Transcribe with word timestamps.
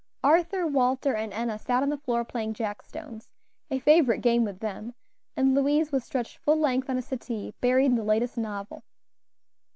Arthur, 0.23 0.65
Walter 0.65 1.13
and 1.13 1.31
Enna 1.31 1.59
sat 1.59 1.83
on 1.83 1.89
the 1.89 1.97
floor 1.99 2.25
playing 2.25 2.55
jack 2.55 2.81
stones 2.81 3.29
a 3.69 3.77
favorite 3.77 4.21
game 4.21 4.43
with 4.43 4.57
them 4.59 4.95
and 5.37 5.53
Louise 5.53 5.91
was 5.91 6.03
stretched 6.03 6.39
full 6.39 6.57
length 6.59 6.89
on 6.89 6.97
a 6.97 7.03
settee, 7.03 7.53
buried 7.61 7.85
in 7.85 7.95
the 7.97 8.03
latest 8.03 8.35
novel. 8.35 8.83